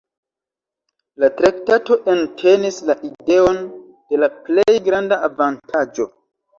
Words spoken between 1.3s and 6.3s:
traktato entenis la ideon de la plej granda avantaĝo.